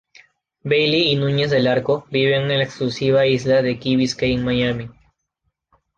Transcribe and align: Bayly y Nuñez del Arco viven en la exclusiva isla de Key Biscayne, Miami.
Bayly 0.65 1.11
y 1.11 1.15
Nuñez 1.15 1.51
del 1.51 1.67
Arco 1.67 2.07
viven 2.09 2.49
en 2.49 2.57
la 2.57 2.63
exclusiva 2.63 3.27
isla 3.27 3.61
de 3.61 3.77
Key 3.77 3.97
Biscayne, 3.97 4.41
Miami. 4.41 4.89